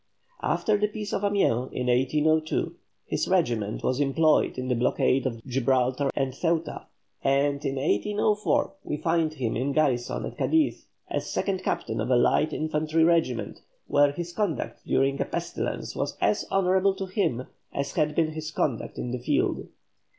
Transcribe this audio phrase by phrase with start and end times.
[0.41, 5.45] After the Peace of Amiens in 1802, his regiment was employed in the blockade of
[5.45, 6.87] Gibraltar and Ceuta,
[7.23, 12.15] and in 1804 we find him in garrison at Cadiz, as second captain of a
[12.15, 17.91] light infantry regiment, where his conduct during a pestilence was as honourable to him as
[17.93, 19.67] had been his conduct in the field.